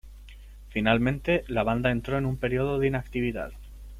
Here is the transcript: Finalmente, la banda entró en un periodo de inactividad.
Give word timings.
Finalmente, 0.69 1.43
la 1.47 1.61
banda 1.61 1.91
entró 1.91 2.17
en 2.17 2.25
un 2.25 2.35
periodo 2.37 2.79
de 2.79 2.87
inactividad. 2.87 3.51